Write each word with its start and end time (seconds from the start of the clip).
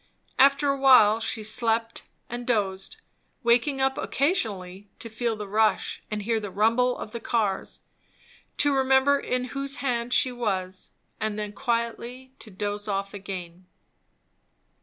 After 0.39 0.69
a 0.69 0.79
while 0.79 1.19
she 1.19 1.43
slept 1.43 2.05
and 2.27 2.47
dozed, 2.47 2.97
waking 3.43 3.79
up 3.81 3.99
occasionally 3.99 4.89
to 4.97 5.09
feel 5.11 5.35
the 5.35 5.47
rush 5.47 6.01
and 6.09 6.23
hear 6.23 6.39
the 6.39 6.49
rumble 6.49 6.97
of 6.97 7.11
the 7.11 7.19
cars, 7.19 7.81
to 8.57 8.73
remember 8.73 9.19
in 9.19 9.49
whose 9.53 9.75
hand 9.75 10.11
she 10.11 10.31
was, 10.31 10.89
and 11.19 11.37
then 11.37 11.53
quietly 11.53 12.31
to 12.39 12.49
doze 12.49 12.87
off 12.87 13.13
again. 13.13 13.67